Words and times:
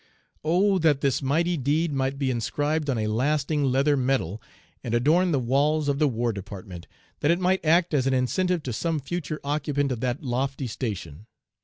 "Oh, 0.43 0.79
that 0.79 1.01
this 1.01 1.21
mighty 1.21 1.57
deed 1.57 1.93
might 1.93 2.17
be 2.17 2.31
inscribed 2.31 2.89
on 2.89 2.97
a 2.97 3.05
lasting 3.05 3.65
leather 3.65 3.95
medal 3.95 4.41
and 4.83 4.95
adorn 4.95 5.31
the 5.31 5.37
walls 5.37 5.87
of 5.87 5.99
the 5.99 6.07
War 6.07 6.33
Department, 6.33 6.87
that 7.19 7.29
it 7.29 7.39
might 7.39 7.63
act 7.63 7.93
as 7.93 8.07
an 8.07 8.13
incentive 8.15 8.63
to 8.63 8.73
some 8.73 8.99
future 8.99 9.39
occupant 9.43 9.91
of 9.91 9.99
that 9.99 10.23
lofty 10.23 10.65
station! 10.65 11.27